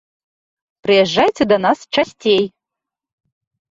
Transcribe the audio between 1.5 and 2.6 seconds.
да нас часцей!